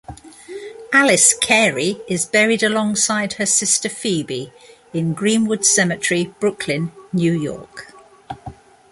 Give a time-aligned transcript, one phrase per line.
[0.91, 4.51] Alice Cary is buried alongside her sister Phoebe
[4.95, 7.93] in Green-Wood Cemetery, Brooklyn, New York.